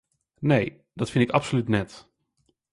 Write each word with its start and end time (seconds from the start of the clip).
Nee, 0.39 0.81
dat 0.93 1.11
fyn 1.11 1.21
ik 1.21 1.29
absolút 1.31 1.67
net. 1.67 2.09